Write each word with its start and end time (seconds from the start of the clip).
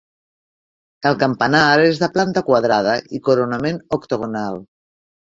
El 1.09 1.17
campanar 1.25 1.61
és 1.89 2.01
de 2.05 2.11
planta 2.17 2.45
quadrada 2.49 2.99
i 3.21 3.25
coronament 3.31 3.83
octogonal. 4.03 4.63